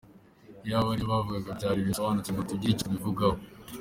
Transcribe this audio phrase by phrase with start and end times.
[0.65, 3.37] Iyaba ibyo bavugaga byari ibintu bisobanutse ngo tugire icyo tubivugaho.